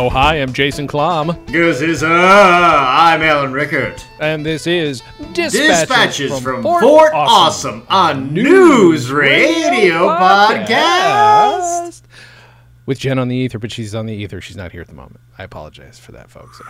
[0.00, 4.04] Oh, hi, I'm Jason Klamm, Gaziza, I'm Allen Rueckert.
[4.20, 5.52] and this is Dispatches,
[5.88, 7.84] Dispatches from, Fort, awesome.
[7.90, 12.02] a news radio podcast.
[12.86, 14.40] With Jen on the ether, but she's on the ether.
[14.40, 15.18] She's not here at the moment.
[15.36, 16.62] I apologize for that, folks.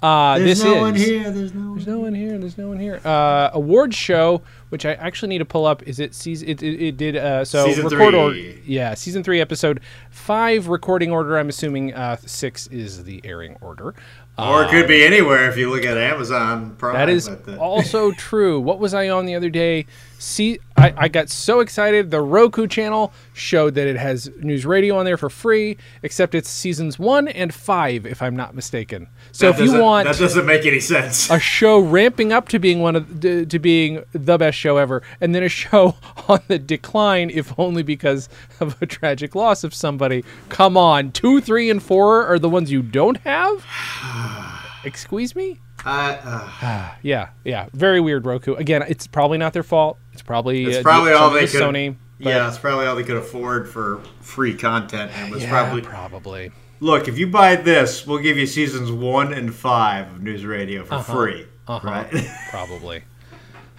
[0.00, 1.30] Uh, There's this no is one here.
[1.32, 1.74] There's no one.
[1.74, 2.38] There's no one here.
[2.38, 3.00] There's no one here.
[3.04, 4.42] Uh, awards show,
[4.72, 5.82] which I actually need to pull up.
[5.82, 6.48] Is it season?
[6.48, 7.14] It, it, it did.
[7.14, 8.62] Uh, so Season record.
[8.64, 11.36] Yeah, season three, episode five, recording order.
[11.38, 13.94] I'm assuming uh, six is the airing order.
[14.38, 16.94] Or it could be anywhere if you look at Amazon Prime.
[16.94, 18.58] That is the- also true.
[18.60, 19.84] What was I on the other day?
[20.18, 22.10] See, I, I got so excited.
[22.10, 26.48] The Roku channel showed that it has news radio on there for free, except it's
[26.48, 29.08] seasons one and five, if I'm not mistaken.
[29.32, 31.28] So that if you want that doesn't make any sense.
[31.28, 35.34] a show ramping up to being one of to being the best show ever, and
[35.34, 35.96] then a show
[36.28, 38.28] on the decline, if only because
[38.60, 40.24] of a tragic loss of somebody.
[40.48, 43.64] Come on, two, three, and four are the ones you don't have.
[44.84, 45.60] Excuse me.
[45.84, 46.16] Uh,
[46.62, 48.24] uh, Yeah, yeah, very weird.
[48.24, 48.54] Roku.
[48.54, 49.98] Again, it's probably not their fault.
[50.12, 51.60] It's probably It's uh, probably all they could.
[51.60, 51.96] Sony.
[52.20, 55.10] but- yeah, it's probably all they could afford for free content.
[55.16, 56.52] And was yeah, probably probably.
[56.80, 57.08] look.
[57.08, 61.00] If you buy this, we'll give you seasons one and five of News Radio for
[61.02, 61.46] free.
[61.68, 62.10] Right?
[62.50, 63.02] Probably.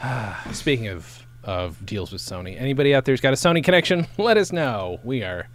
[0.52, 4.08] Speaking of of deals with Sony, anybody out there's got a Sony connection?
[4.18, 5.00] Let us know.
[5.04, 5.48] We are.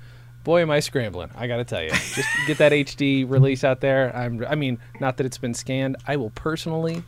[0.44, 1.30] Boy, am I scrambling!
[1.36, 4.14] I gotta tell you, just get that HD release out there.
[4.16, 4.44] I'm.
[4.48, 5.96] I mean, not that it's been scanned.
[6.06, 7.02] I will personally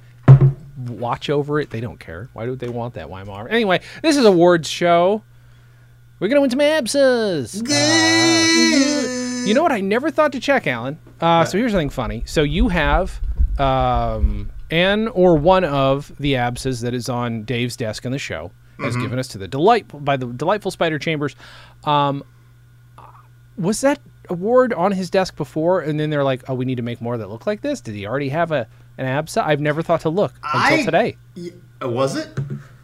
[0.76, 1.70] watch over it.
[1.70, 2.28] They don't care.
[2.32, 3.08] Why do they want that?
[3.08, 3.48] Why am I?
[3.48, 5.22] Anyway, this is awards show.
[6.18, 7.62] We're gonna win some ABSAs.
[7.70, 9.72] Uh, you know what?
[9.72, 10.98] I never thought to check, Allen.
[11.20, 12.24] Uh, so here's something funny.
[12.26, 13.20] So you have
[13.58, 18.50] um, an or one of the ABSAs that is on Dave's desk in the show
[18.78, 21.36] has given us to the delight by the delightful Spider Chambers.
[21.84, 22.22] Um,
[23.58, 25.80] was that award on his desk before?
[25.80, 27.94] And then they're like, "Oh, we need to make more that look like this." Did
[27.94, 28.66] he already have a
[28.96, 29.42] an ABSA?
[29.44, 31.16] I've never thought to look until I- today.
[31.36, 31.50] Y-
[31.82, 32.28] uh, was it?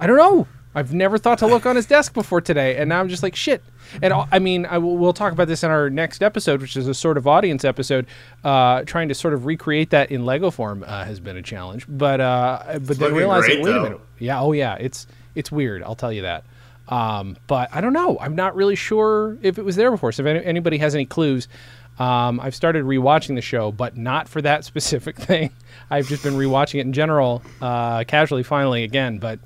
[0.01, 0.47] I don't know.
[0.77, 3.35] I've never thought to look on his desk before today, and now I'm just like
[3.35, 3.65] shit.
[4.03, 6.87] And I mean, I will, we'll talk about this in our next episode, which is
[6.87, 8.07] a sort of audience episode.
[8.45, 11.87] Uh, trying to sort of recreate that in Lego form uh, has been a challenge,
[11.89, 15.83] but uh, but then realizing, great, wait a minute, yeah, oh yeah, it's it's weird.
[15.83, 16.45] I'll tell you that.
[16.89, 18.19] Um, but I don't know.
[18.21, 20.13] I'm not really sure if it was there before.
[20.13, 21.49] So if any, anybody has any clues,
[21.99, 25.53] um, I've started rewatching the show, but not for that specific thing.
[25.91, 29.19] I've just been rewatching it in general, uh, casually, finally again.
[29.19, 29.39] But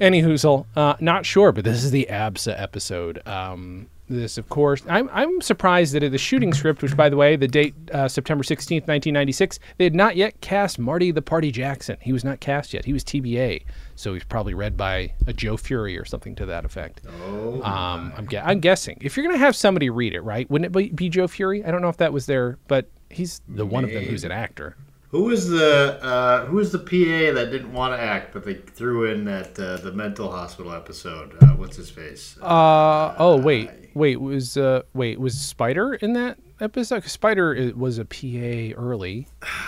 [0.00, 1.52] any hoozle, uh, not sure.
[1.52, 3.26] But this is the ABSA episode.
[3.26, 7.36] Um, this, of course, I'm, I'm surprised that the shooting script, which, by the way,
[7.36, 11.96] the date uh, September 16th, 1996, they had not yet cast Marty the Party Jackson.
[12.00, 12.84] He was not cast yet.
[12.84, 13.62] He was TBA,
[13.94, 17.02] so he's probably read by a Joe Furey or something to that effect.
[17.08, 20.50] Oh, Um, I'm, gue- I'm guessing if you're gonna have somebody read it, right?
[20.50, 21.64] Wouldn't it be, be Joe Furey?
[21.64, 24.32] I don't know if that was there, but he's the one of them who's an
[24.32, 24.76] actor.
[25.10, 28.54] Who was the uh, who was the PA that didn't want to act, but they
[28.54, 31.36] threw in that uh, the mental hospital episode?
[31.42, 32.36] Uh, what's his face?
[32.40, 37.04] Uh oh, wait, wait was uh wait was Spider in that episode?
[37.04, 39.26] Spider was a PA early,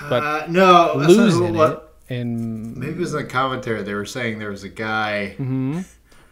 [0.09, 3.83] but Uh, no, who in it and Maybe it was in the commentary.
[3.83, 5.35] They were saying there was a guy.
[5.39, 5.81] Mm-hmm.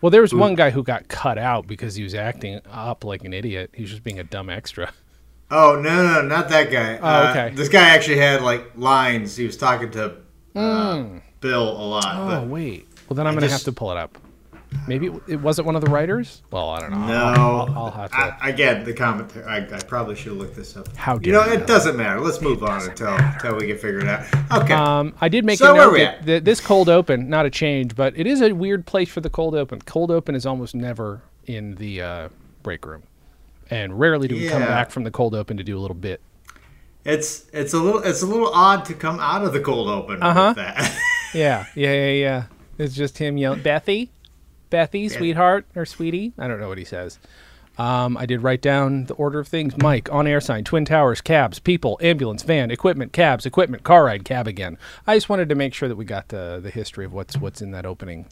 [0.01, 3.25] well, there was one guy who got cut out because he was acting up like
[3.25, 3.71] an idiot.
[3.75, 4.93] He was just being a dumb extra.
[5.51, 6.99] Oh no, no, not that guy.
[7.03, 7.49] Oh, okay.
[7.53, 9.37] Uh, this guy actually had like lines.
[9.37, 10.17] He was talking to
[10.55, 11.05] uh,
[11.41, 12.05] Bill a lot.
[12.43, 14.17] Oh wait, well then I'm gonna just- have to pull it up.
[14.87, 16.43] Maybe it, it wasn't one of the writers.
[16.53, 17.07] Well, I don't know.
[17.09, 18.17] no, I'll, I'll have to.
[18.17, 19.45] I, again, the commentary.
[19.45, 20.97] I, I probably should have looked this up.
[20.97, 21.43] How do you know?
[21.43, 22.21] It doesn't matter.
[22.21, 24.63] Let's move on until until we can figure it out.
[24.63, 24.73] Okay.
[24.73, 26.27] Um, I did make So a note that, at?
[26.27, 29.29] that this cold open, not a change, but it is a weird place for the
[29.31, 29.81] cold open.
[29.83, 32.29] Cold open is almost never in the uh,
[32.63, 33.03] break room,
[33.71, 36.21] and rarely do we come back from the cold open to do a little bit.
[37.05, 40.23] it's it's a little it's a little odd to come out of the cold open
[40.23, 40.49] Uh-huh.
[40.49, 40.99] with that.
[41.33, 42.43] Yeah, yeah, yeah, yeah.
[42.77, 44.09] It's just him yelling, "Bethy,
[44.69, 47.21] Bethy, sweetheart or sweetie." I don't know what he says.
[47.79, 49.77] Um, I did write down the order of things.
[49.79, 54.25] Mike, on air sign, Twin Towers, cabs, people, ambulance, van, equipment, cabs, equipment, car ride,
[54.25, 54.77] cab again.
[55.07, 57.63] I just wanted to make sure that we got the the history of what's what's
[57.63, 58.27] in that opening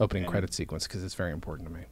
[0.00, 1.82] opening credit sequence because it's very important to me.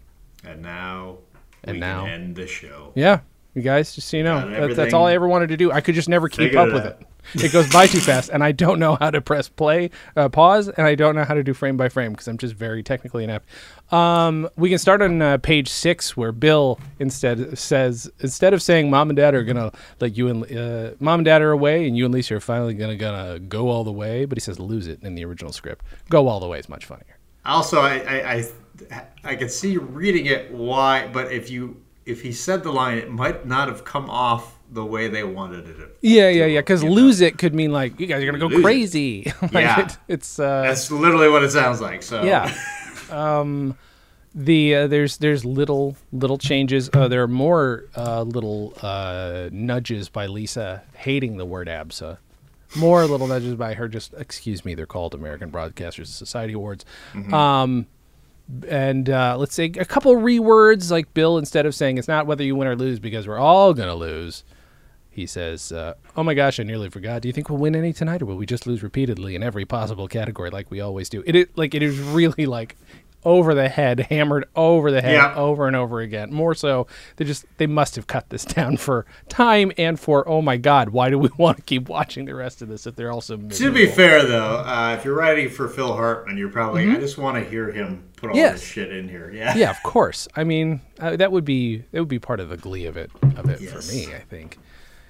[0.45, 1.19] and now
[1.65, 2.93] And we now- end the show.
[2.95, 3.21] Yeah,
[3.55, 5.73] you guys, just so you know, that, that's all I ever wanted to do.
[5.73, 7.03] I could just never keep up it with it.
[7.35, 10.69] It goes by too fast, and I don't know how to press play, uh, pause,
[10.69, 13.23] and I don't know how to do frame by frame because I'm just very technically
[13.23, 13.47] inept.
[13.93, 18.89] Um, we can start on uh, page six, where Bill instead says instead of saying
[18.91, 21.99] "Mom and Dad are gonna let you and uh, Mom and Dad are away, and
[21.99, 24.87] you and Lisa are finally gonna gonna go all the way," but he says "lose
[24.87, 25.85] it" in the original script.
[26.09, 27.19] "Go all the way" is much funnier.
[27.45, 28.45] Also, I, I, I,
[29.25, 33.11] I could see reading it why, but if you if he said the line, it
[33.11, 35.75] might not have come off the way they wanted it.
[35.75, 35.89] to.
[36.03, 36.61] Yeah, yeah, yeah.
[36.61, 36.91] Because know.
[36.91, 39.33] lose it could mean like you guys are gonna go Lose crazy.
[39.43, 39.81] Like, Yeah.
[39.87, 42.03] it- it's uh, That's literally what it sounds like.
[42.03, 42.53] So yeah.
[43.11, 43.77] Um,
[44.35, 46.91] the uh, there's there's little little changes.
[46.93, 52.19] Uh, there are more uh, little uh, nudges by Lisa hating the word ABSA.
[52.77, 53.89] More little nudges by her.
[53.89, 54.75] Just excuse me.
[54.75, 56.85] They're called American Broadcasters Society Awards.
[57.33, 57.87] Um,
[58.69, 62.43] and uh, let's say a couple rewords like Bill instead of saying it's not whether
[62.45, 64.45] you win or lose because we're all gonna lose.
[65.11, 67.23] He says, uh, "Oh my gosh, I nearly forgot.
[67.23, 69.65] Do you think we'll win any tonight, or will we just lose repeatedly in every
[69.65, 72.77] possible category like we always do?" It is like it is really like
[73.25, 75.35] over the head, hammered over the head, Yeah.
[75.35, 76.33] over and over again.
[76.33, 76.87] More so,
[77.17, 80.91] they just they must have cut this down for time and for oh my god,
[80.91, 83.73] why do we want to keep watching the rest of this if they're also To
[83.73, 86.89] be fair, though, uh, if you're writing for Phil Hartman, you're probably.
[86.89, 88.37] I just want to hear him put all.
[88.37, 88.55] Yes.
[88.61, 89.31] this shit in here.
[89.33, 89.57] Yeah.
[89.57, 90.29] yeah, of course.
[90.37, 93.11] I mean, uh, that would be that would be part of the glee of it
[93.37, 93.73] of it Yes.
[93.89, 94.15] for me.
[94.15, 94.59] I think.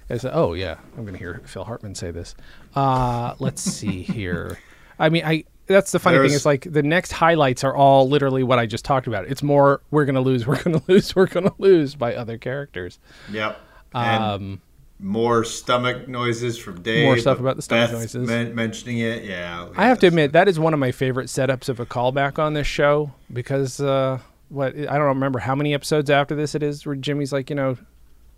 [0.09, 2.35] As oh yeah, I'm gonna hear Phil Hartman say this.
[2.75, 4.57] Uh, let's see here.
[4.97, 8.09] I mean, I that's the funny thing There's- is like the next highlights are all
[8.09, 9.27] literally what I just talked about.
[9.27, 12.97] It's more we're gonna lose, we're gonna lose, we're gonna lose by other characters.
[13.31, 13.59] Yep.
[13.93, 14.61] And Um,
[14.99, 17.05] more stomach noises from Dave.
[17.05, 18.27] More stuff about the stomach Beth noises.
[18.27, 19.23] men- mentioning it.
[19.23, 19.67] Yeah.
[19.77, 22.53] I have to admit that is one of my favorite setups of a callback on
[22.53, 24.19] this show because uh,
[24.49, 27.55] what I don't remember how many episodes after this it is where Jimmy's like, you
[27.55, 27.77] know,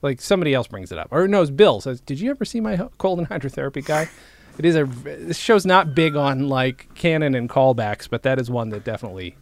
[0.04, 2.60] like somebody else brings it up or no, it's Bill says, "Did you ever see
[2.60, 4.10] my colon hydrotherapy guy?"
[4.58, 8.52] It is a this show's not big on like canon and callbacks, but that is
[8.52, 9.36] one that definitely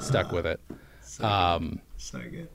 [0.00, 0.58] stuck with it.
[1.20, 2.48] Um, So good.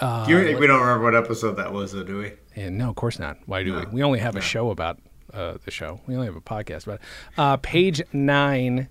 [0.00, 2.32] uh, Do you, we don't remember what episode that was, though, do we?
[2.58, 3.38] And no, of course not.
[3.46, 3.78] Why do No.
[3.80, 3.86] we?
[3.96, 4.98] We only have a show about
[5.32, 6.00] uh, the show.
[6.06, 7.02] We only have a podcast about it.
[7.36, 8.88] Uh, page nine.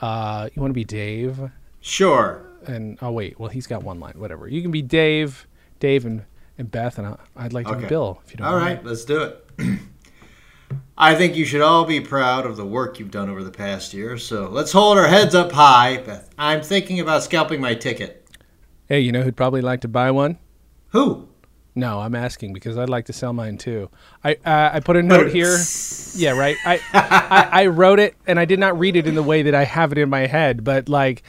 [0.00, 1.50] Uh, you want to be Dave?
[1.80, 2.46] Sure.
[2.66, 4.14] and oh wait, well he's got one line.
[4.16, 4.46] Whatever.
[4.48, 5.46] You can be Dave,
[5.80, 6.24] Dave and,
[6.58, 8.20] and Beth, and I, I'd like to be Bill.
[8.24, 8.46] If you don't.
[8.46, 9.44] All right, let's do it.
[10.98, 13.92] I think you should all be proud of the work you've done over the past
[13.94, 14.16] year.
[14.18, 15.98] So let's hold our heads up high.
[15.98, 18.26] Beth, I'm thinking about scalping my ticket.
[18.88, 20.38] Hey, you know who'd probably like to buy one?
[20.88, 21.28] Who?
[21.78, 23.90] No, I'm asking because I'd like to sell mine too.
[24.24, 25.56] I uh, I put a note here.
[26.16, 26.56] Yeah, right.
[26.64, 29.54] I, I I wrote it and I did not read it in the way that
[29.54, 31.22] I have it in my head, but like,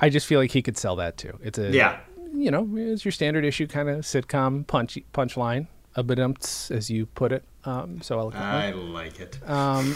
[0.00, 1.38] I just feel like he could sell that too.
[1.42, 2.00] It's a Yeah.
[2.32, 5.66] you know, it's your standard issue kind of sitcom punch punchline,
[5.96, 7.44] a badumts as you put it.
[7.66, 8.48] Um, so eloquently.
[8.48, 9.38] I like it.
[9.46, 9.94] Um,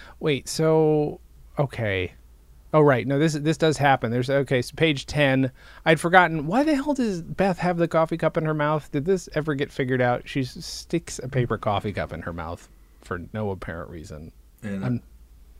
[0.20, 0.48] wait.
[0.48, 1.20] So
[1.58, 2.14] okay.
[2.72, 3.06] Oh right.
[3.06, 4.10] No, this this does happen.
[4.10, 4.62] There's okay.
[4.62, 5.50] So page ten.
[5.84, 6.46] I'd forgotten.
[6.46, 8.90] Why the hell does Beth have the coffee cup in her mouth?
[8.92, 10.28] Did this ever get figured out?
[10.28, 12.68] She sticks a paper coffee cup in her mouth
[13.00, 14.32] for no apparent reason.
[14.62, 15.02] And- I'm-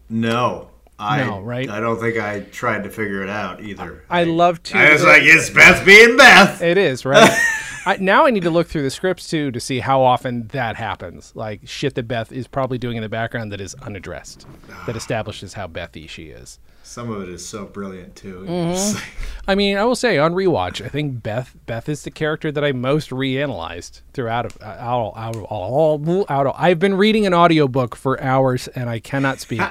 [0.08, 0.70] no.
[0.98, 1.68] I, No, right?
[1.70, 4.04] I don't think I tried to figure it out either.
[4.10, 4.76] I love to.
[4.76, 6.60] I was like, it's Beth being Beth.
[6.60, 7.30] It is right.
[7.86, 10.76] I, now I need to look through the scripts too to see how often that
[10.76, 11.32] happens.
[11.34, 14.46] Like shit that Beth is probably doing in the background that is unaddressed,
[14.86, 14.98] that ah.
[14.98, 16.58] establishes how Bethy she is.
[16.82, 18.44] Some of it is so brilliant too.
[18.48, 18.94] Mm-hmm.
[18.96, 19.04] Like-
[19.48, 22.64] I mean, I will say on rewatch, I think Beth Beth is the character that
[22.64, 27.26] I most reanalyzed throughout of uh, out out of all out of, I've been reading
[27.26, 29.62] an audiobook for hours and I cannot speak.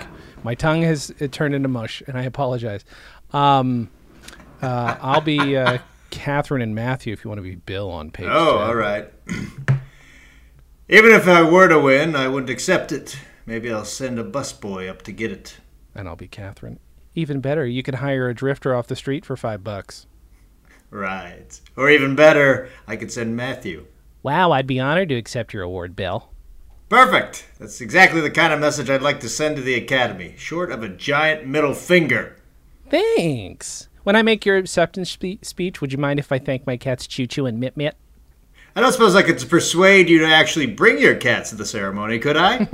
[0.43, 2.83] My tongue has it turned into mush, and I apologize.
[3.33, 3.89] Um,
[4.61, 5.77] uh, I'll be uh,
[6.09, 8.27] Catherine and Matthew if you want to be Bill on page.
[8.29, 8.67] oh, 10.
[8.67, 9.11] all right.
[10.89, 13.17] Even if I were to win, I wouldn't accept it.
[13.45, 15.57] Maybe I'll send a busboy up to get it.
[15.93, 16.79] And I'll be Catherine.
[17.15, 20.05] Even better, you could hire a drifter off the street for five bucks.
[20.91, 21.59] Right.
[21.75, 23.85] Or even better, I could send Matthew.
[24.23, 26.29] Wow, I'd be honored to accept your award, Bill.
[26.89, 27.45] Perfect.
[27.59, 30.81] That's exactly the kind of message I'd like to send to the Academy, short of
[30.81, 32.37] a giant middle finger.
[32.89, 33.87] Thanks.
[34.03, 37.05] When I make your acceptance spe- speech, would you mind if I thank my cats
[37.05, 37.95] Choo Choo and Mit Mit?
[38.75, 42.17] I don't suppose I could persuade you to actually bring your cats to the ceremony,
[42.17, 42.67] could I?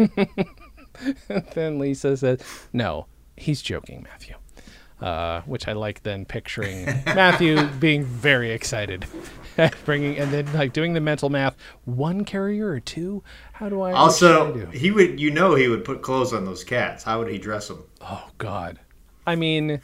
[1.53, 4.35] then Lisa says, "No, he's joking, Matthew."
[5.01, 6.03] Uh, which I like.
[6.03, 9.05] Then picturing Matthew being very excited,
[9.57, 11.57] at bringing and then like doing the mental math.
[11.83, 13.21] One carrier or two?
[13.53, 13.91] How do I?
[13.91, 14.65] I also, do?
[14.67, 17.03] he would you know he would put clothes on those cats.
[17.03, 17.83] How would he dress them?
[18.01, 18.79] oh God,
[19.27, 19.81] I mean,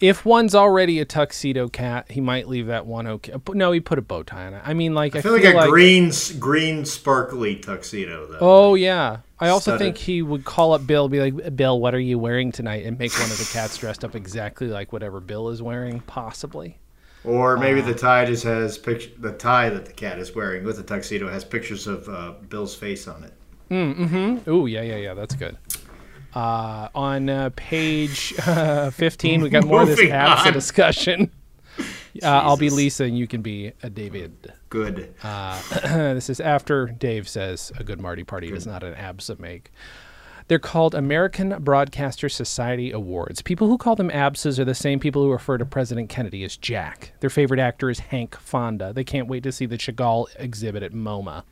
[0.00, 3.34] if one's already a tuxedo cat, he might leave that one okay.
[3.52, 4.62] No, he put a bow tie on it.
[4.64, 8.38] I mean, like I, I feel like a green, green, sparkly tuxedo though.
[8.40, 9.18] Oh yeah.
[9.38, 9.80] I also Studded.
[9.80, 12.98] think he would call up Bill, be like, "Bill, what are you wearing tonight?" and
[12.98, 16.78] make one of the cats dressed up exactly like whatever Bill is wearing, possibly.
[17.22, 19.10] Or maybe the tie just has picture.
[19.18, 22.74] The tie that the cat is wearing with the tuxedo has pictures of uh, Bill's
[22.74, 23.32] face on it.
[23.70, 24.48] Mm-hmm.
[24.48, 25.14] Ooh, yeah, yeah, yeah.
[25.14, 25.56] That's good.
[26.36, 30.52] Uh, on uh, page uh, 15, we got more of this on.
[30.52, 31.30] discussion.
[32.22, 34.50] Uh, I'll be Lisa and you can be a David.
[34.70, 35.14] Good.
[35.22, 39.70] this is after Dave says a good Marty party is not an ABSA make.
[40.48, 43.42] They're called American Broadcaster Society Awards.
[43.42, 46.56] People who call them ABSAs are the same people who refer to President Kennedy as
[46.56, 47.12] Jack.
[47.20, 48.94] Their favorite actor is Hank Fonda.
[48.94, 51.42] They can't wait to see the Chagall exhibit at MoMA.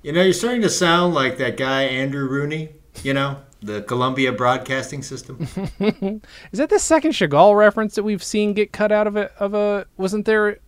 [0.00, 2.70] You know, you're starting to sound like that guy Andrew Rooney.
[3.02, 5.38] You know, the Columbia Broadcasting System.
[6.52, 9.32] Is that the second Chagall reference that we've seen get cut out of it?
[9.38, 10.58] Of a wasn't there?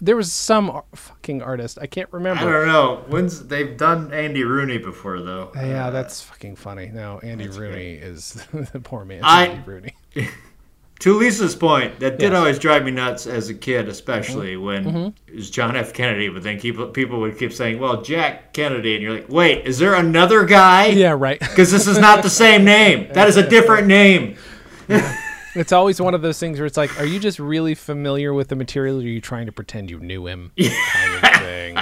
[0.00, 2.48] There was some ar- fucking artist I can't remember.
[2.48, 3.04] I don't know.
[3.08, 5.50] When's they've done Andy Rooney before though?
[5.54, 6.90] Yeah, Uh, that's fucking funny.
[6.92, 8.34] No, Andy Rooney is
[8.72, 9.20] the poor man.
[9.22, 9.94] I- Andy Rooney.
[11.00, 12.28] To Lisa's point, that did Yes.
[12.30, 12.36] Mm-hmm.
[12.36, 15.92] always drive me nuts as a kid, especially when it was John F.
[15.92, 16.28] Kennedy.
[16.28, 19.78] But then people people would keep saying, "Well, Jack Kennedy," and you're like, "Wait, is
[19.78, 21.38] there another guy?" Yeah, right.
[21.54, 23.08] Because this is not the same name.
[23.12, 24.36] That is a different name.
[25.56, 28.48] It's always one of those things where it's like, are you just really familiar with
[28.48, 30.50] the material, or are you trying to pretend you knew him?
[30.58, 31.74] Kind of thing.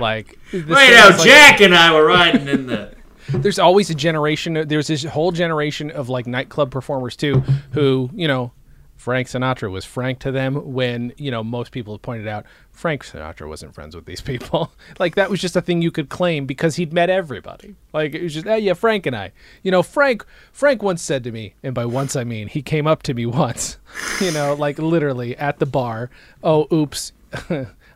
[0.00, 2.94] Like, Wait, now like- Jack and I were riding in the.
[3.32, 8.28] There's always a generation there's this whole generation of like nightclub performers too who you
[8.28, 8.52] know
[8.96, 13.04] frank sinatra was frank to them when you know most people have pointed out frank
[13.04, 14.72] sinatra wasn't friends with these people.
[14.98, 17.74] Like that was just a thing you could claim because he'd met everybody.
[17.92, 19.32] Like it was just hey yeah frank and i.
[19.62, 22.86] You know frank frank once said to me and by once i mean he came
[22.86, 23.78] up to me once
[24.20, 26.10] you know like literally at the bar
[26.42, 27.12] oh oops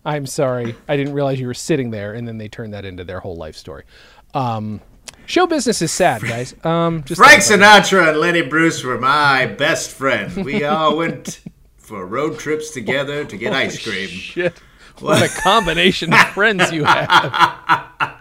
[0.05, 0.75] i'm sorry.
[0.89, 2.15] I didn't realize you were sitting there.
[2.15, 3.85] And then they turned that into their whole life story.
[4.33, 4.81] Um
[5.27, 6.55] Show business is sad, guys.
[6.65, 10.37] Um, just Frank Sinatra and Lenny Bruce were my best friends.
[10.37, 11.41] We all went
[11.79, 14.09] for road trips together to get ice cream.
[14.09, 14.59] Shit,
[15.01, 17.11] what a combination of friends you have.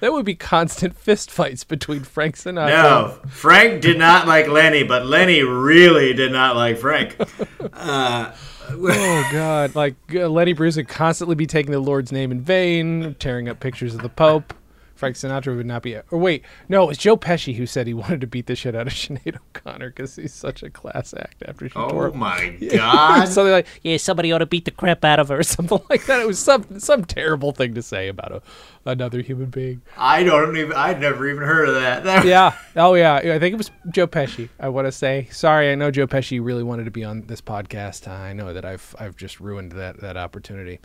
[0.00, 2.68] that would be constant fist fights between Frank Sinatra.
[2.68, 7.16] No, Frank did not like Lenny, but Lenny really did not like Frank.
[8.72, 13.16] Oh God, like uh, Lenny Bruce would constantly be taking the Lord's name in vain,
[13.18, 14.54] tearing up pictures of the Pope.
[15.00, 15.96] Frank Sinatra would not be.
[15.96, 18.74] Or wait, no, it was Joe Pesci who said he wanted to beat the shit
[18.76, 22.48] out of Sinead O'Connor because he's such a class act after she tore Oh my
[22.70, 23.24] God.
[23.26, 26.04] something like, yeah, somebody ought to beat the crap out of her, or something like
[26.04, 26.20] that.
[26.20, 28.42] It was some some terrible thing to say about a,
[28.84, 29.80] another human being.
[29.96, 32.04] I don't even, I'd never even heard of that.
[32.04, 32.54] That- Yeah.
[32.76, 33.14] Oh yeah.
[33.14, 34.50] I think it was Joe Pesci.
[34.60, 35.28] I want to say.
[35.32, 38.06] Sorry, I know Joe Pesci really wanted to be on this podcast.
[38.06, 40.78] I know that I've I've just ruined that that opportunity.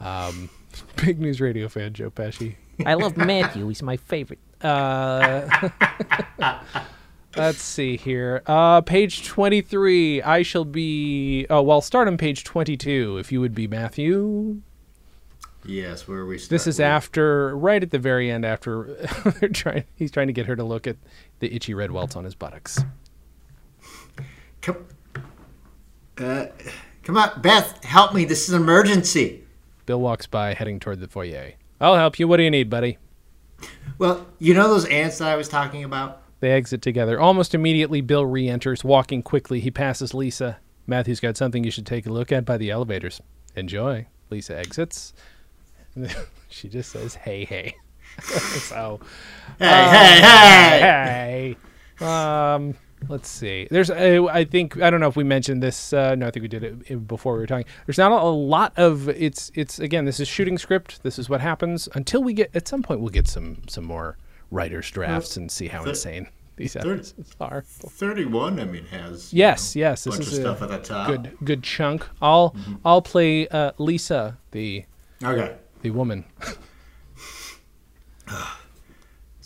[0.00, 0.48] Um,
[0.96, 2.56] big news radio fan Joe Pesci.
[2.86, 3.66] I love Matthew.
[3.68, 4.38] He's my favorite.
[4.62, 5.70] Uh,
[7.36, 8.42] let's see here.
[8.46, 10.22] Uh, page twenty-three.
[10.22, 11.46] I shall be.
[11.50, 13.18] Oh well, start on page twenty-two.
[13.18, 14.62] If you would be Matthew.
[15.64, 16.50] Yes, where are we start?
[16.50, 18.96] This is after, right at the very end, after
[19.40, 19.84] they're trying.
[19.96, 20.96] He's trying to get her to look at
[21.40, 22.82] the itchy red welts on his buttocks.
[24.62, 24.86] Come,
[26.16, 26.46] uh,
[27.02, 28.24] come on, Beth, help me.
[28.24, 29.44] This is an emergency.
[29.88, 31.54] Bill walks by, heading toward the foyer.
[31.80, 32.28] I'll help you.
[32.28, 32.98] What do you need, buddy?
[33.96, 36.20] Well, you know those ants that I was talking about?
[36.40, 37.18] They exit together.
[37.18, 39.60] Almost immediately, Bill re enters, walking quickly.
[39.60, 40.58] He passes Lisa.
[40.86, 43.22] Matthew's got something you should take a look at by the elevators.
[43.56, 44.06] Enjoy.
[44.28, 45.14] Lisa exits.
[46.50, 47.74] She just says, hey, hey.
[48.22, 49.00] so,
[49.58, 51.56] Hey, hey, hey.
[52.00, 52.06] hey!
[52.06, 52.74] Um,
[53.08, 53.68] let's see.
[53.70, 55.92] There's, uh, I think, I don't know if we mentioned this.
[55.92, 57.66] Uh, no, I think we did it before we were talking.
[57.86, 59.08] There's not a, a lot of.
[59.08, 61.02] It's, it's again, this is shooting script.
[61.02, 62.50] This is what happens until we get.
[62.54, 64.16] At some point, we'll get some, some more
[64.50, 67.62] writers' drafts and see how insane these thir- episodes are.
[67.62, 69.32] 31, I mean, has.
[69.32, 71.06] Yes, know, yes, this bunch is of a at the top.
[71.08, 72.06] good, good chunk.
[72.20, 74.84] I'll, I'll play uh, Lisa, the,
[75.22, 75.56] Okay.
[75.82, 76.24] the woman.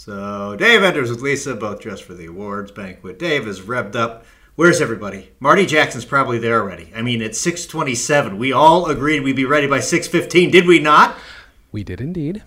[0.04, 3.20] So Dave enters with Lisa, both dressed for the awards banquet.
[3.20, 4.26] Dave is revved up.
[4.56, 5.30] Where's everybody?
[5.38, 6.90] Marty Jackson's probably there already.
[6.92, 8.36] I mean, it's 6:27.
[8.36, 11.16] We all agreed we'd be ready by 6:15, did we not?
[11.70, 12.42] We did indeed.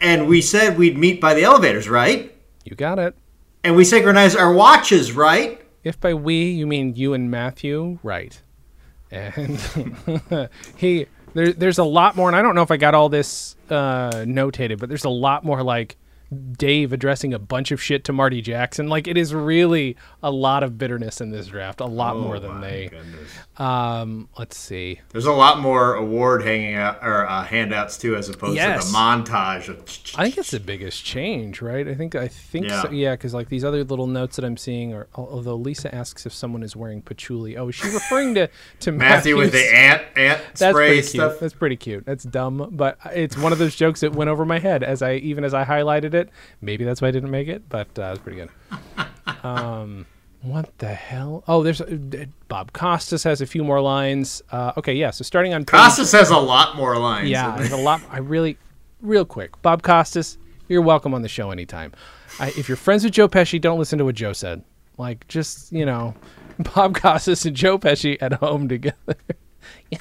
[0.00, 2.34] And we said we'd meet by the elevators, right?
[2.64, 3.14] You got it.
[3.62, 5.60] And we synchronized our watches, right?
[5.84, 8.42] If by we you mean you and Matthew, right?
[9.12, 9.60] And
[10.76, 13.54] he there, there's a lot more, and I don't know if I got all this
[13.70, 15.96] uh, notated, but there's a lot more like
[16.52, 18.88] Dave addressing a bunch of shit to Marty Jackson.
[18.88, 22.38] Like it is really a lot of bitterness in this draft, a lot Oh, more
[22.38, 22.88] than they.
[22.90, 23.30] goodness.
[23.56, 25.00] Um, let's see.
[25.10, 28.84] There's a lot more award hanging out or uh, handouts too, as opposed Yes.
[28.86, 29.78] to the montage of.
[30.18, 31.88] I think it's the biggest change, right?
[31.88, 32.82] I think I think Yeah.
[32.82, 35.08] so, yeah, because like these other little notes that I'm seeing are.
[35.14, 37.56] Although Lisa asks if someone is wearing patchouli.
[37.56, 38.48] Oh, is she referring to
[38.80, 41.30] to Matthew with the ant ant That's spray stuff.
[41.32, 41.40] cute.
[41.40, 42.04] That's pretty cute.
[42.04, 45.14] That's dumb, but it's one of those jokes that went over my head as I
[45.14, 46.17] even as I highlighted it.
[46.60, 48.50] Maybe that's why I didn't make it, but uh, was pretty good.
[49.44, 50.06] um,
[50.42, 51.42] what the hell?
[51.48, 54.42] Oh, there's uh, Bob Costas has a few more lines.
[54.50, 55.10] Uh, okay, yeah.
[55.10, 57.28] So starting on page- Costas has a lot more lines.
[57.28, 58.00] yeah, there's a lot.
[58.10, 58.56] I really,
[59.00, 61.92] real quick, Bob Costas, you're welcome on the show anytime.
[62.38, 64.62] I, if you're friends with Joe Pesci, don't listen to what Joe said.
[64.96, 66.14] Like, just you know,
[66.74, 69.16] Bob Costas and Joe Pesci at home together.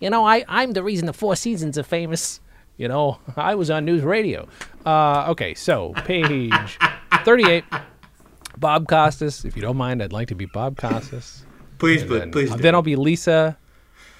[0.00, 2.40] you know, I I'm the reason the Four Seasons are famous.
[2.78, 4.48] You know, I was on news radio.
[4.86, 6.78] Uh, okay, so page
[7.24, 7.64] 38.
[8.56, 9.44] Bob Costas.
[9.44, 11.44] If you don't mind, I'd like to be Bob Costas.
[11.78, 12.50] please, And then, please.
[12.50, 12.56] do.
[12.62, 13.58] then I'll be Lisa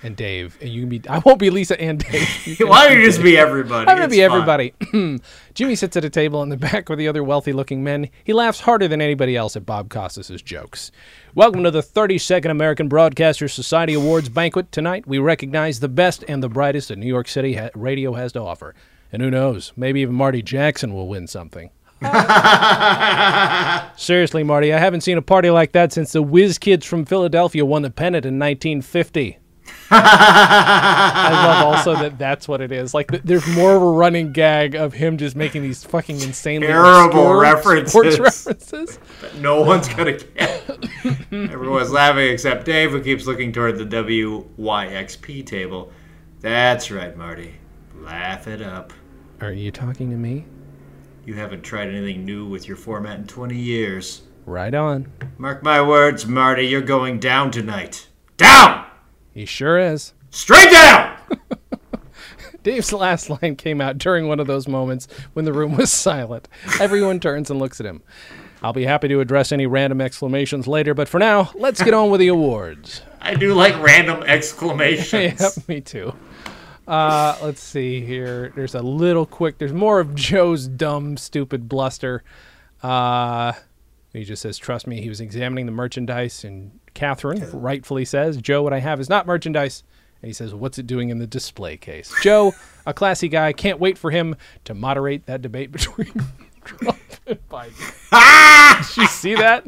[0.03, 1.03] and Dave, and you can be.
[1.09, 2.29] I won't be Lisa and Dave.
[2.61, 3.89] Why don't you just be everybody?
[3.89, 4.73] I'm gonna It's be everybody.
[5.55, 8.09] Jimmy sits at a table in the back with the other wealthy-looking men.
[8.25, 10.91] He laughs harder than anybody else at Bob Costas' jokes.
[11.35, 14.71] Welcome to the 32nd American Broadcasters Society Awards banquet.
[14.73, 18.33] Tonight, we recognize the best and the brightest that New York City ha- radio has
[18.33, 18.75] to offer.
[19.13, 19.73] And who knows?
[19.77, 21.71] Maybe even Marty Jackson will win something.
[23.97, 27.65] Seriously, Marty, I haven't seen a party like that since the Whiz Kids from Philadelphia
[27.65, 29.39] won the pennant in 1950.
[29.91, 32.95] I love also that that's what it is.
[32.95, 36.67] Like, th- there's more of a running gag of him just making these fucking insanely
[36.67, 38.19] Terrible sports references.
[38.19, 38.99] references.
[39.41, 40.79] No one's gonna get.
[41.33, 45.93] Everyone's laughing except Dave, who keeps looking toward the WYXP table.
[46.41, 47.55] That's right, Marty.
[47.97, 48.93] Laugh it up.
[49.41, 50.45] Are you talking to me?
[51.25, 54.23] You haven't tried anything new with your format in 20 years.
[54.47, 55.13] Right on.
[55.37, 58.07] Mark my words, Marty, you're going down tonight.
[58.39, 58.87] Down!
[59.39, 60.15] He sure is.
[60.31, 61.17] Straight down!
[62.65, 66.49] Dave's last line came out during one of those moments when the room was silent.
[66.81, 68.03] Everyone turns and looks at him.
[68.65, 72.11] I'll be happy to address any random exclamations later, but for now, let's get on
[72.11, 73.03] with the awards.
[73.21, 75.41] I do like random exclamations.
[75.57, 76.13] yep, me too.
[76.89, 78.53] Uh, let's see here.
[78.57, 79.59] There's a little quick.
[79.59, 82.25] There's more of Joe's dumb, stupid bluster.
[82.83, 83.53] Uh,
[84.13, 88.63] he just says, "Trust me." He was examining the merchandise, and Catherine rightfully says, "Joe,
[88.63, 89.85] what I have is not merchandise."
[90.21, 92.53] And he says, "What's it doing in the display case?" Joe,
[92.87, 94.35] a classy guy, can't wait for him
[94.65, 96.13] to moderate that debate between
[96.65, 98.79] Trump and Biden.
[98.95, 99.65] Did you see that?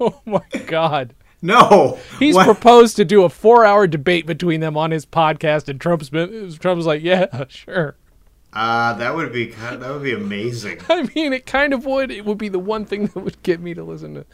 [0.00, 1.14] Oh my God.
[1.42, 1.98] No.
[2.18, 6.08] He's What- proposed to do a four-hour debate between them on his podcast, and Trump's
[6.10, 7.94] been Trump's like, "Yeah, sure."
[8.54, 10.78] Uh, that would be kind that would be amazing.
[10.88, 12.10] I mean, it kind of would.
[12.10, 14.24] It would be the one thing that would get me to listen to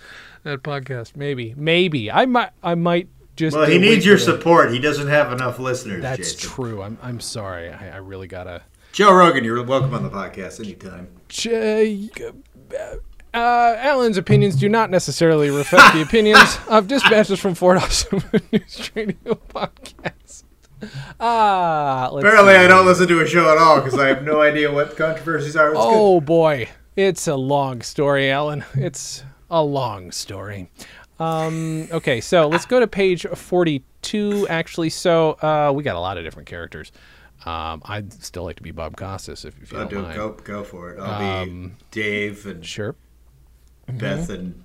[0.43, 1.17] that podcast.
[1.17, 3.57] Maybe, maybe I might, I might just.
[3.57, 4.73] Well, he needs your support.
[4.73, 6.03] He doesn't have enough listeners.
[6.03, 6.51] That's Jason.
[6.51, 6.83] true.
[6.83, 7.71] I'm, I'm sorry.
[7.71, 8.63] I, I really gotta.
[8.93, 11.09] Joe Rogan, you're welcome on the podcast anytime.
[11.29, 12.11] J-
[13.33, 18.91] Uh, Allen's opinions do not necessarily reflect the opinions of dispatchers from Fort Awesome News
[18.97, 20.13] Radio Podcast.
[21.21, 22.59] Ah, Apparently, see.
[22.61, 25.57] I don't listen to a show at all because I have no idea what controversies
[25.57, 25.69] are.
[25.71, 25.85] It's good.
[25.87, 28.65] Oh boy, it's a long story, Allen.
[28.75, 30.71] It's a long story.
[31.19, 34.47] Um, okay, so let's go to page 42.
[34.49, 36.93] Actually, so uh, we got a lot of different characters.
[37.45, 40.15] Um, I'd still like to be Bob Costas if, if you I'll don't do mind.
[40.17, 41.01] go go for it.
[41.01, 42.95] I'll Um, be Dave and Sure.
[43.89, 44.63] Beth and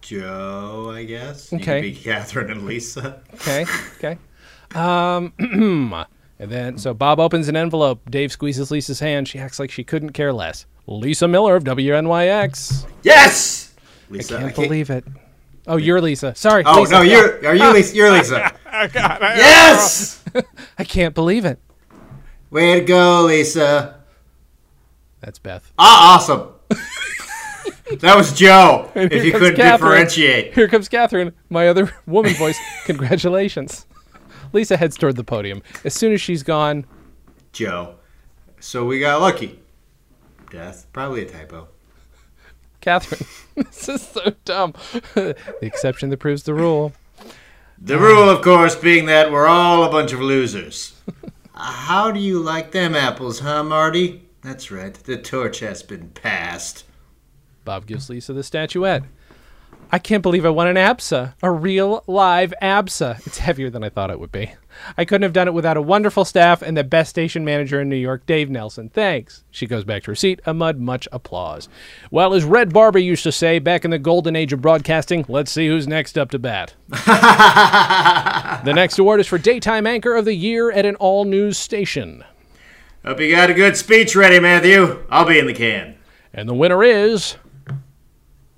[0.00, 1.50] Joe, I guess.
[1.52, 1.70] You Mm-hmm.
[1.70, 1.80] Okay.
[1.82, 3.20] can be Catherine and Lisa.
[3.34, 3.64] Okay.
[3.96, 4.18] Okay.
[4.74, 5.32] Um,
[6.38, 8.08] and then so Bob opens an envelope.
[8.10, 9.28] Dave squeezes Lisa's hand.
[9.28, 10.66] She acts like she couldn't care less.
[10.86, 12.86] Lisa Miller of WNYX.
[13.02, 13.74] Yes.
[14.10, 15.04] Lisa, I Can't believe it.
[15.66, 16.34] Oh, you're Lisa.
[16.34, 16.62] Sorry.
[16.64, 16.92] Oh Lisa.
[16.92, 17.94] no, you're are you Lisa?
[17.94, 18.52] You're Lisa.
[18.72, 20.24] yes.
[20.78, 21.58] I can't believe it.
[22.50, 24.00] Way to go, Lisa.
[25.20, 25.70] That's Beth.
[25.78, 26.48] Ah, awesome.
[28.00, 28.90] that was Joe.
[28.94, 29.90] If you couldn't Catherine.
[29.90, 30.54] differentiate.
[30.54, 32.58] Here comes Catherine, my other woman voice.
[32.86, 33.84] Congratulations.
[34.52, 35.62] Lisa heads toward the podium.
[35.84, 36.86] As soon as she's gone,
[37.52, 37.96] Joe.
[38.60, 39.60] So we got lucky.
[40.50, 40.86] Death.
[40.92, 41.68] Probably a typo.
[42.80, 44.72] Catherine, this is so dumb.
[45.14, 46.92] the exception that proves the rule.
[47.80, 51.00] The rule, of course, being that we're all a bunch of losers.
[51.54, 54.28] How do you like them apples, huh, Marty?
[54.42, 54.94] That's right.
[54.94, 56.84] The torch has been passed.
[57.64, 59.02] Bob gives Lisa the statuette.
[59.90, 63.26] I can't believe I won an ABSA, a real live ABSA.
[63.26, 64.52] It's heavier than I thought it would be.
[64.98, 67.88] I couldn't have done it without a wonderful staff and the best station manager in
[67.88, 68.90] New York, Dave Nelson.
[68.90, 69.44] Thanks.
[69.50, 71.70] She goes back to her seat amid much applause.
[72.10, 75.50] Well, as Red Barber used to say back in the golden age of broadcasting, let's
[75.50, 76.74] see who's next up to bat.
[76.88, 82.24] the next award is for Daytime Anchor of the Year at an all news station.
[83.06, 85.02] Hope you got a good speech ready, Matthew.
[85.08, 85.96] I'll be in the can.
[86.34, 87.36] And the winner is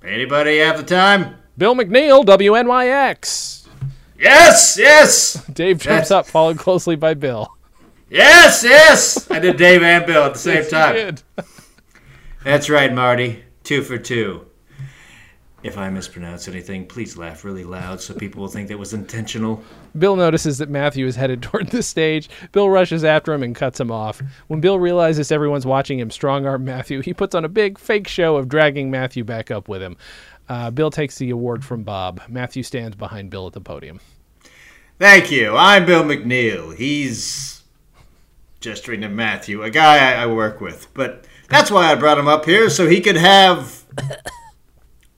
[0.03, 1.35] Anybody have the time?
[1.57, 3.67] Bill McNeil, WNYX.
[4.19, 6.11] Yes, yes, Dave jumps Yes.
[6.11, 7.47] up, followed closely by Bill.
[8.09, 9.29] yes, yes.
[9.31, 11.15] I did Dave and Bill at the same Yes, time.
[12.43, 13.43] That's right, Marty.
[13.63, 14.45] Two for two.
[15.63, 19.63] If I mispronounce anything, please laugh really loud so people will think that was intentional.
[19.97, 22.29] Bill notices that Matthew is headed toward the stage.
[22.51, 24.23] Bill rushes after him and cuts him off.
[24.47, 28.07] When Bill realizes everyone's watching him strong arm Matthew, he puts on a big fake
[28.07, 29.97] show of dragging Matthew back up with him.
[30.49, 32.21] Uh, Bill takes the award from Bob.
[32.27, 33.99] Matthew stands behind Bill at the podium.
[34.97, 35.55] Thank you.
[35.55, 36.75] I'm Bill McNeil.
[36.75, 37.63] He's
[38.61, 40.87] gesturing to Matthew, a guy I, I work with.
[40.93, 43.85] But that's why I brought him up here so he could have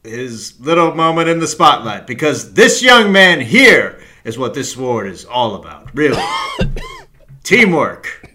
[0.03, 2.07] his little moment in the spotlight.
[2.07, 5.93] Because this young man here is what this award is all about.
[5.95, 6.21] Really.
[7.43, 8.29] Teamwork.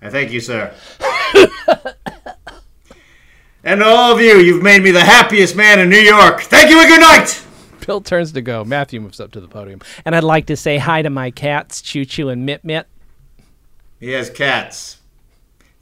[0.00, 0.72] I thank you, sir.
[3.64, 6.42] and all of you, you've made me the happiest man in New York.
[6.42, 7.44] Thank you and good night.
[7.86, 8.64] Bill turns to go.
[8.64, 9.80] Matthew moves up to the podium.
[10.04, 12.86] And I'd like to say hi to my cats, Choo Choo and Mit Mit.
[13.98, 14.98] He has cats.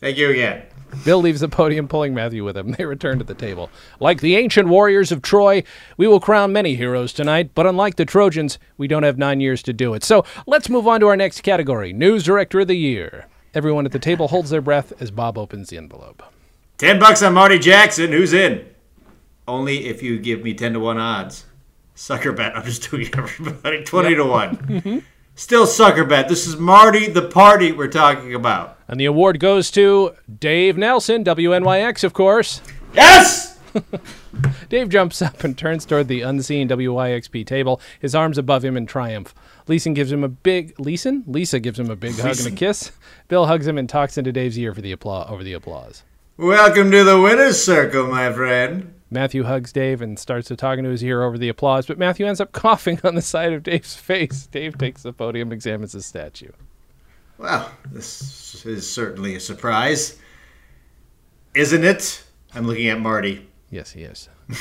[0.00, 0.62] Thank you again.
[1.05, 2.72] Bill leaves the podium, pulling Matthew with him.
[2.79, 3.70] They return to the table.
[4.01, 5.62] Like the ancient warriors of Troy,
[5.96, 9.62] we will crown many heroes tonight, but unlike the Trojans, we don't have nine years
[9.64, 10.05] to do it.
[10.05, 13.27] So let's move on to our next category News Director of the Year.
[13.55, 16.22] Everyone at the table holds their breath as Bob opens the envelope.
[16.79, 18.12] Ten bucks on Marty Jackson.
[18.12, 18.66] Who's in?
[19.49, 21.46] Only if you give me ten to one odds.
[21.94, 22.55] Sucker bet.
[22.55, 24.57] I'm just doing everybody twenty to one.
[24.66, 24.99] Mm-hmm.
[25.38, 26.31] Still sucker bet.
[26.31, 28.79] This is Marty the party we're talking about.
[28.88, 32.62] And the award goes to Dave Nelson, WNYX, of course.
[32.94, 33.59] Yes.
[34.70, 38.87] Dave jumps up and turns toward the unseen WYXP table, his arms above him in
[38.87, 39.35] triumph.
[39.68, 41.25] Leeson gives him a big Leeson?
[41.27, 42.92] Lisa gives him a big hug and a kiss.
[43.29, 46.03] Bill hugs him and talks into Dave's ear for the applause over the applause.
[46.38, 48.94] Welcome to the winners' circle, my friend.
[49.11, 52.27] Matthew hugs Dave and starts to talk into his ear over the applause, but Matthew
[52.27, 54.47] ends up coughing on the side of Dave's face.
[54.47, 56.51] Dave takes the podium, examines the statue.
[57.38, 60.19] Well, this is certainly a surprise,
[61.55, 62.25] isn't it?
[62.55, 63.47] I'm looking at Marty.
[63.71, 64.29] Yes, he is.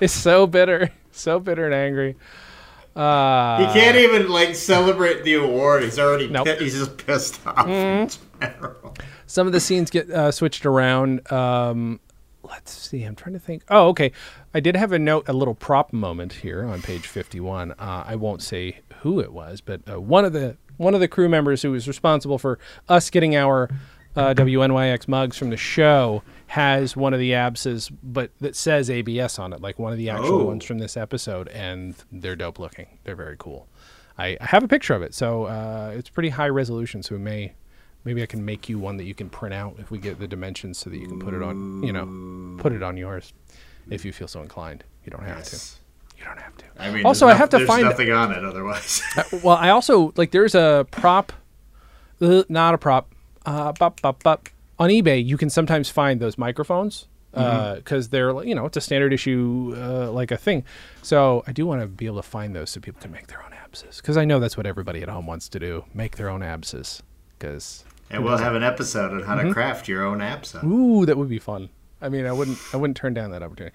[0.00, 2.16] it's so bitter, so bitter and angry.
[2.94, 5.82] Uh, He can't even like celebrate the award.
[5.84, 6.46] He's already Nope.
[6.46, 7.66] pi- he's just pissed off.
[8.40, 8.94] general.
[9.26, 11.30] some of the scenes get uh, switched around.
[11.32, 12.00] Um,
[12.50, 13.02] let's see.
[13.04, 13.62] I'm trying to think.
[13.70, 14.12] Oh, okay.
[14.52, 17.72] I did have a note, a little prop moment here on page 51.
[17.72, 21.08] Uh, I won't say who it was, but uh, one of the one of the
[21.08, 22.58] crew members who was responsible for
[22.88, 23.68] us getting our
[24.16, 29.38] uh, WNYX mugs from the show has one of the ABSAs, but that says ABS
[29.38, 30.44] on it, like one of the actual Oh.
[30.46, 32.98] ones from this episode, and they're dope looking.
[33.04, 33.68] They're very cool.
[34.18, 37.02] I, I have a picture of it, so uh, it's pretty high resolution.
[37.02, 37.52] So we may,
[38.04, 40.28] maybe I can make you one that you can print out if we get the
[40.28, 43.32] dimensions, so that you can put it on, you know, put it on yours,
[43.90, 44.84] if you feel so inclined.
[45.04, 45.50] You don't have Yes.
[45.74, 46.18] to.
[46.18, 46.64] You don't have to.
[46.78, 49.02] I mean, Also, there's I have to there's find- nothing on it otherwise.
[49.16, 51.32] Uh, well, I also like there's a prop,
[52.20, 53.10] uh, not a prop,
[53.46, 54.48] uh, bop, bop, bop.
[54.78, 55.24] on eBay.
[55.24, 60.10] You can sometimes find those microphones because they're you know it's a standard issue uh,
[60.10, 60.64] like a thing.
[61.02, 63.42] So I do want to be able to find those so people can make their
[63.42, 66.28] own ABSAs because I know that's what everybody at home wants to do: make their
[66.28, 67.00] own ABSAs.
[67.40, 69.48] Because and we'll have an episode on how Mm-hmm.
[69.48, 70.44] to craft your own app.
[70.62, 71.70] Ooh, that would be fun.
[72.02, 73.74] I mean, I wouldn't, I wouldn't turn down that opportunity.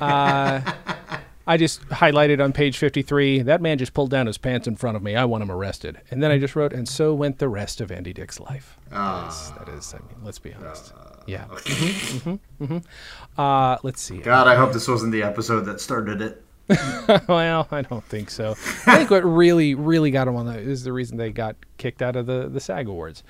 [0.00, 0.60] Uh,
[1.48, 4.96] I just highlighted on page 53, that man just pulled down his pants in front
[4.96, 5.14] of me.
[5.14, 6.00] I want him arrested.
[6.10, 8.76] And then I just wrote, and so went the rest of Andy Dick's life.
[8.90, 10.92] That is, that is I mean, let's be honest.
[11.26, 11.44] Yeah.
[11.44, 12.78] hmm hmm
[13.40, 14.18] Uh, let's see.
[14.18, 16.42] God, I hope this wasn't the episode that started it.
[17.28, 18.50] well, I don't think so.
[18.86, 22.02] I think what really, really got him on that is the reason they got kicked
[22.02, 23.22] out of the, the SAG Awards,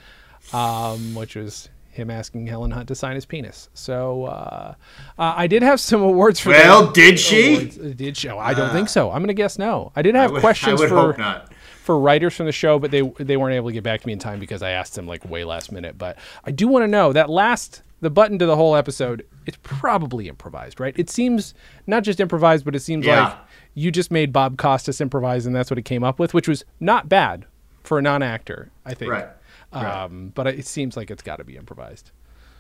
[0.53, 3.69] um, which was him asking Helen Hunt to sign his penis.
[3.75, 4.75] So uh,
[5.19, 6.51] uh, I did have some awards for.
[6.51, 7.55] Well, did she?
[7.57, 7.79] awards.
[7.79, 8.29] Uh, Did she?
[8.29, 9.11] Oh, I don't think so.
[9.11, 9.93] I'm going to guess no.
[9.97, 11.53] I did have I would- questions I would for hope not.
[11.83, 14.13] for writers from the show, but they they weren't able to get back to me
[14.13, 15.97] in time because I asked them like way last minute.
[15.99, 19.25] But I do want to know that last the button to the whole episode.
[19.47, 20.95] It's probably improvised, right?
[20.99, 21.55] It seems
[21.87, 23.25] not just improvised, but it seems Yeah.
[23.25, 23.37] like
[23.75, 26.65] you just made Bob Costas improvise, and that's what he came up with, which was
[26.81, 27.45] not bad
[27.85, 29.11] for a non-actor, I think.
[29.13, 29.27] Right.
[29.73, 29.85] Right.
[30.05, 32.11] Um, but it seems like it's got to be improvised.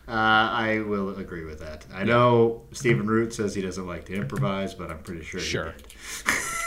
[0.08, 1.84] Uh, I will agree with that.
[1.92, 5.40] I know Stephen Root says he doesn't like to improvise, but I'm pretty sure.
[5.40, 5.74] Sure.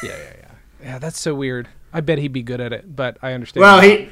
[0.04, 0.46] Yeah, yeah, yeah.
[0.84, 1.68] Yeah, that's so weird.
[1.94, 3.62] I bet he'd be good at it, but I understand.
[3.62, 4.10] Well, he.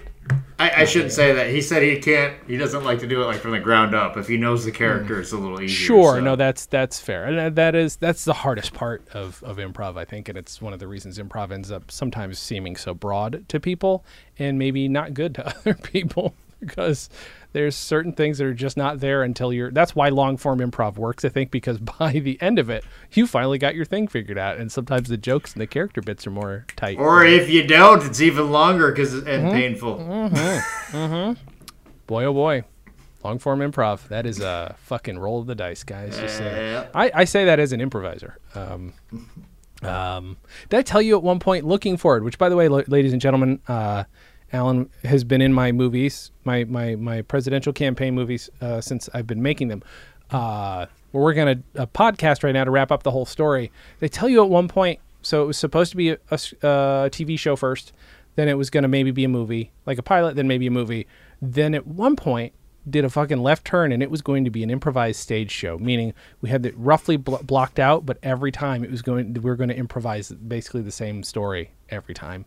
[0.59, 1.49] I, I shouldn't say that.
[1.49, 2.35] He said he can't.
[2.47, 4.17] He doesn't like to do it like from the ground up.
[4.17, 4.77] If he knows the hmm.
[4.77, 5.87] character, it's a little easier.
[5.87, 9.57] Sure, so- no, that's that's fair, and that is that's the hardest part of of
[9.57, 12.93] improv, I think, and it's one of the reasons improv ends up sometimes seeming so
[12.93, 14.03] broad to people
[14.39, 16.33] and maybe not good to other people
[16.65, 17.09] because
[17.53, 19.71] there's certain things that are just not there until you're.
[19.71, 23.25] That's why long form improv works, I think, because by the end of it, you
[23.27, 26.31] finally got your thing figured out, and sometimes the jokes and the character bits are
[26.31, 26.97] more tight.
[26.99, 29.51] Or if you don't, it's even longer because and Mm-hmm.
[29.51, 29.97] painful.
[32.07, 32.63] boy, oh boy.
[33.23, 34.07] Long form improv.
[34.09, 36.17] That is a fucking roll of the dice, guys.
[36.19, 36.55] Just saying.
[36.73, 36.87] Yeah.
[36.93, 38.37] I, I say that as an improviser.
[38.55, 38.93] Um,
[39.81, 40.37] um,
[40.69, 43.13] did I tell you at one point, looking forward, which by the way, lo- ladies
[43.13, 44.03] and gentlemen, uh,
[44.53, 49.27] Allen has been in my movies, my, my, my presidential campaign movies, uh, since I've
[49.27, 49.83] been making them.
[50.31, 53.71] Uh, we're working on a, a podcast right now to wrap up the whole story.
[53.99, 57.55] They tell you at one point, so it was supposed to be a TV show
[57.55, 57.91] first,
[58.35, 60.71] then it was going to maybe be a movie, like a pilot, then maybe a
[60.71, 61.07] movie.
[61.41, 62.53] Then at one point,
[62.89, 65.77] did a fucking left turn and it was going to be an improvised stage show
[65.77, 69.41] meaning we had it roughly blo- blocked out but every time it was going we
[69.41, 72.45] were going to improvise basically the same story every time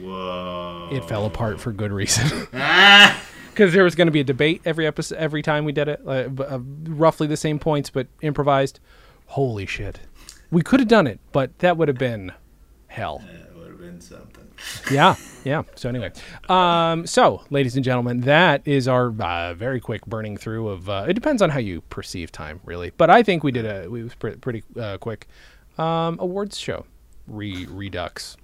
[0.00, 0.88] Whoa.
[0.92, 2.46] it fell apart for good reason.
[3.50, 6.00] Because there was going to be a debate every episode every time we did it
[6.06, 8.78] uh, uh, roughly the same points but improvised.
[9.26, 9.98] Holy shit.
[10.52, 12.30] We could have done it but that would have been
[12.86, 13.20] hell.
[13.26, 14.46] That would have been something.
[14.92, 15.62] yeah yeah.
[15.74, 16.12] So anyway
[16.48, 21.06] um so ladies and gentlemen that is our uh, very quick burning through of uh,
[21.08, 22.92] it depends on how you perceive time really.
[22.96, 25.26] But i think we did a we was pre- pretty uh, quick
[25.78, 26.86] um awards show
[27.26, 28.36] Re- redux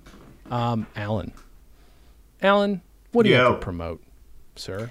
[0.51, 1.33] um allen
[2.43, 2.81] allen
[3.13, 4.03] what do you have to promote
[4.57, 4.91] sir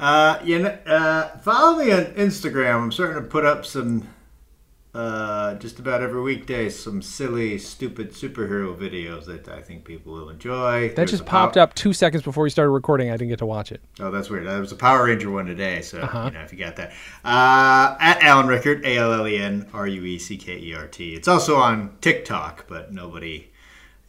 [0.00, 2.82] Uh, you know, uh, follow me on Instagram.
[2.82, 4.08] I'm starting to put up some,
[4.94, 10.28] uh, just about every weekday, some silly, stupid superhero videos that I think people will
[10.28, 10.88] enjoy.
[10.96, 13.70] that just popped up two seconds before we started recording i didn't get to watch
[13.70, 14.44] it Oh, that's weird.
[14.46, 16.24] There was a Power Ranger one today, so Uh-huh.
[16.32, 16.90] you know if you got that.
[17.24, 20.74] Uh, at Allen Rueckert, A L L E N R U E C K E
[20.74, 21.14] R T.
[21.14, 23.51] It's also on TikTok, but nobody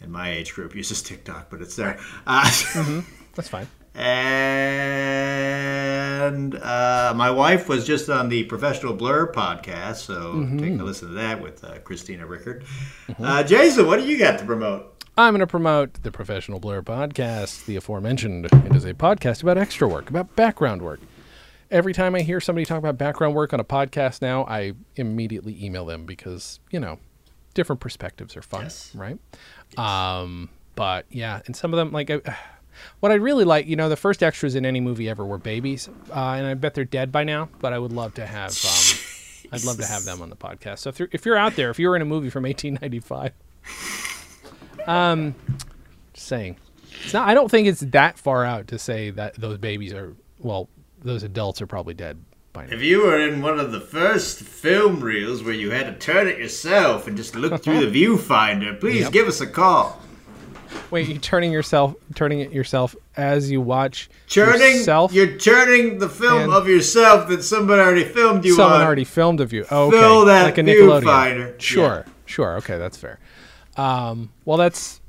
[0.03, 1.97] in my age group uses TikTok, but it's there.
[2.27, 3.01] Uh,
[3.35, 3.67] that's fine
[6.25, 10.57] And uh, my wife was just on the Professional Blur podcast, so Mm-hmm.
[10.57, 12.63] take a listen to that with uh, Christina Rueckert.
[13.19, 15.03] Uh, Jason, what do you got to promote?
[15.17, 18.45] I'm going to promote the Professional Blur podcast, the aforementioned.
[18.45, 20.99] It is a podcast about extra work, about background work.
[21.69, 25.63] Every time I hear somebody talk about background work on a podcast now, I immediately
[25.63, 26.97] email them because, you know,
[27.53, 28.91] different perspectives are fun, Yes.
[28.95, 29.17] right?
[29.77, 32.19] Um, but yeah, and some of them, like, uh,
[32.99, 35.89] what I really like, you know, the first extras in any movie ever were babies,
[36.09, 38.49] uh, and I bet they're dead by now, but I would love to have.
[38.65, 38.99] Um,
[39.51, 40.79] I'd love to have them on the podcast.
[40.79, 43.33] So if you're, if you're out there, if you were in a movie from 1895,
[44.87, 45.35] um,
[46.13, 46.57] just saying,
[47.03, 47.27] it's not.
[47.27, 50.15] I don't think it's that far out to say that those babies are.
[50.39, 50.69] Well,
[51.03, 52.73] those adults are probably dead by now.
[52.73, 56.27] If you were in one of the first film reels where you had to turn
[56.27, 59.11] it yourself and just look through the viewfinder, please Yep.
[59.11, 59.99] give us a call.
[60.89, 65.13] Wait, you turning yourself, turning it yourself as you watch Churning, yourself.
[65.13, 68.85] you're turning the film of yourself that somebody already filmed you Someone on.
[68.85, 69.65] already filmed of you.
[69.69, 69.99] Oh, okay.
[69.99, 71.59] Fill that like a Nickelodeon.
[71.59, 72.55] Sure, sure.
[72.57, 73.19] Okay, that's fair.
[73.77, 74.99] Um, well, that's.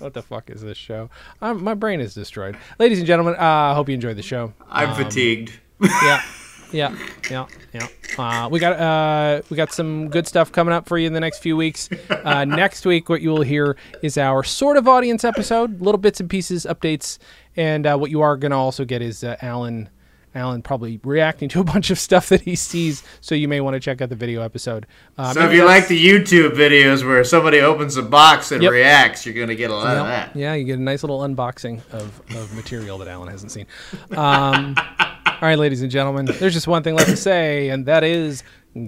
[0.00, 1.10] What the fuck is this show?
[1.42, 2.56] Um, my brain is destroyed.
[2.78, 4.54] Ladies and gentlemen, uh, I hope you enjoyed the show.
[4.68, 5.52] I'm fatigued.
[5.80, 6.22] yeah,
[6.72, 6.96] yeah,
[7.30, 7.86] yeah, yeah.
[8.18, 11.20] Uh, we got uh, we got some good stuff coming up for you in the
[11.20, 11.90] next few weeks.
[12.08, 16.18] Uh, next week, what you will hear is our sort of audience episode, little bits
[16.18, 17.18] and pieces, updates,
[17.56, 19.90] and uh, what you are going to also get is uh, Allen.
[20.34, 23.74] Allen probably reacting to a bunch of stuff that he sees, so you may want
[23.74, 24.86] to check out the video episode.
[25.18, 28.72] Um, So if you like the YouTube videos where somebody opens a box and Yep.
[28.72, 30.36] reacts, you're gonna get a lot of that.
[30.36, 33.66] Yeah, you get a nice little unboxing of, of material that Allen hasn't seen.
[34.12, 34.76] Um,
[35.26, 38.42] all right, ladies and gentlemen, there's just one thing left to say, and that is.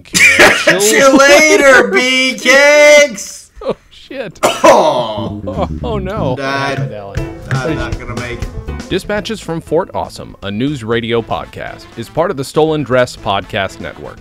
[0.05, 3.50] catch See you later, bee cakes.
[3.62, 4.38] Oh shit!
[4.44, 6.37] Oh, Oh, oh no!
[6.37, 6.78] Died.
[6.78, 8.62] I'm not gonna make it.
[8.92, 13.81] Dispatches from Fort Awesome, a news radio podcast, is part of the Stolen Dress Podcast
[13.81, 14.18] Network.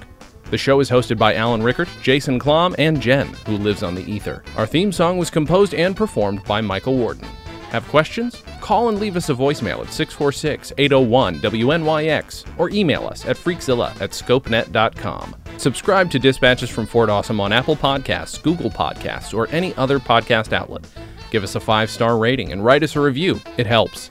[0.49, 4.09] The show is hosted by Allen Rueckert, Jason Klamm, and Jen, who lives on the
[4.09, 4.45] ether.
[4.55, 7.25] Our theme song was composed and performed by Michael Warden.
[7.71, 8.43] Have questions?
[8.61, 13.89] Call and leave us a voicemail at 646 801 WNYX or email us at freakzilla
[13.99, 15.35] at scopenet.com.
[15.57, 20.53] Subscribe to Dispatches from Fort Awesome on Apple Podcasts, Google Podcasts, or any other podcast
[20.53, 20.87] outlet.
[21.29, 23.41] Give us a five star rating and write us a review.
[23.57, 24.09] It helps.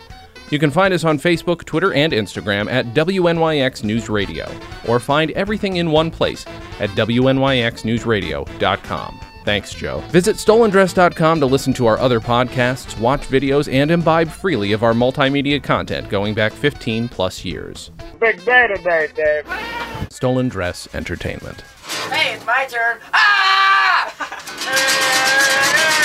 [0.51, 4.51] You can find us on Facebook, Twitter, and Instagram at WNYX News Radio,
[4.89, 6.45] or find everything in one place
[6.81, 9.21] at WNYXNewsRadio.com.
[9.45, 10.01] Thanks, Joe.
[10.09, 14.93] Visit stolendress.com to listen to our other podcasts, watch videos, and imbibe freely of our
[14.93, 17.91] multimedia content going back 15 plus years.
[18.21, 19.47] Big day today, Dave.
[20.11, 21.63] Stolen Dress Entertainment.
[22.11, 22.99] Hey, it's my turn.
[23.15, 24.37] Ah!